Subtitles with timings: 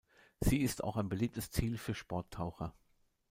[0.39, 2.73] Sie ist auch ein beliebtes Ziel für Sporttaucher.